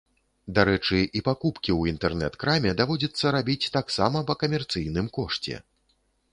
Дарэчы, 0.59 1.01
і 1.19 1.21
пакупкі 1.27 1.71
ў 1.75 1.81
інтэрнэт-краме 1.97 2.73
даводзіцца 2.81 3.35
рабіць 3.37 3.71
таксама 3.79 4.27
па 4.33 4.39
камерцыйным 4.45 5.15
кошце. 5.19 5.55